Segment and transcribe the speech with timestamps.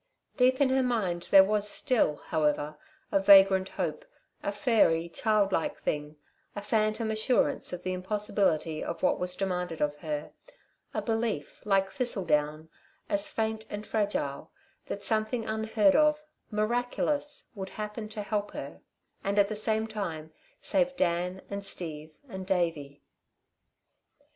[0.35, 2.75] Deep in her mind there was still, however,
[3.11, 4.03] a vagrant hope,
[4.41, 6.15] a fairy, child like thing,
[6.55, 10.31] a phantom assurance of the impossibility of what was demanded of her,
[10.91, 12.67] a belief, like thistle down,
[13.09, 14.49] as faint and fragile,
[14.87, 18.81] that something unheard of, miraculous, would happen to help her,
[19.23, 23.03] and at the same time save Dan and Steve and Davey.